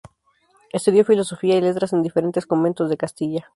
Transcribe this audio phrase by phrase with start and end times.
[0.73, 3.47] Estudió filosofía y letras en diferentes conventos de Castilla.